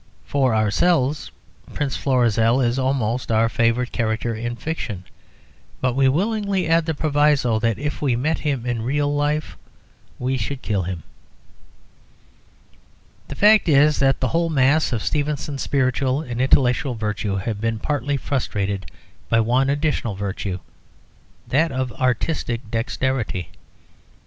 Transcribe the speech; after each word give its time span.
For 0.25 0.55
ourselves. 0.55 1.29
Prince 1.75 1.95
Florizel 1.95 2.59
is 2.59 2.79
almost 2.79 3.31
our 3.31 3.47
favourite 3.49 3.91
character 3.91 4.33
in 4.33 4.55
fiction; 4.55 5.03
but 5.79 5.93
we 5.95 6.09
willingly 6.09 6.67
add 6.67 6.87
the 6.87 6.95
proviso 6.95 7.59
that 7.59 7.77
if 7.77 8.01
we 8.01 8.15
met 8.15 8.39
him 8.39 8.65
in 8.65 8.81
real 8.81 9.13
life 9.13 9.55
we 10.17 10.37
should 10.37 10.63
kill 10.63 10.81
him. 10.81 11.03
The 13.27 13.35
fact 13.35 13.69
is, 13.69 13.99
that 13.99 14.19
the 14.21 14.29
whole 14.29 14.49
mass 14.49 14.91
of 14.91 15.03
Stevenson's 15.03 15.61
spiritual 15.61 16.21
and 16.21 16.41
intellectual 16.41 16.95
virtues 16.95 17.41
have 17.43 17.61
been 17.61 17.77
partly 17.77 18.17
frustrated 18.17 18.87
by 19.29 19.39
one 19.39 19.69
additional 19.69 20.15
virtue 20.15 20.57
that 21.47 21.71
of 21.71 21.93
artistic 21.93 22.71
dexterity. 22.71 23.49